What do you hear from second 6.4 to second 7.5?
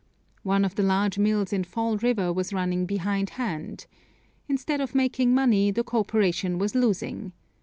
was losing.